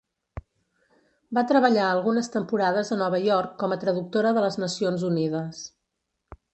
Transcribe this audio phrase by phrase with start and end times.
[1.39, 5.67] Va treballar algunes temporades a Nova York com a traductora de les Nacions Unides.